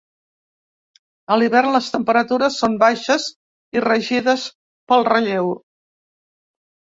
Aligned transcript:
A 1.33 1.35
l'hivern 1.41 1.73
les 1.73 1.89
temperatures 1.95 2.57
són 2.63 2.77
baixes 2.83 3.27
i 3.79 3.83
regides 3.85 4.45
pel 4.93 5.05
relleu. 5.11 5.53